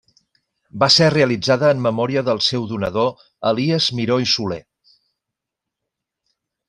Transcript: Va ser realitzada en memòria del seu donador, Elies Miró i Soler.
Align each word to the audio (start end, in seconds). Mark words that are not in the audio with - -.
Va 0.83 0.87
ser 0.93 1.09
realitzada 1.15 1.69
en 1.73 1.83
memòria 1.87 2.23
del 2.29 2.41
seu 2.45 2.65
donador, 2.71 3.11
Elies 3.51 3.91
Miró 4.01 4.19
i 4.25 4.31
Soler. 4.33 4.61